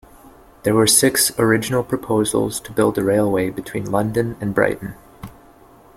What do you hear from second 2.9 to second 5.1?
a railway between London and Brighton.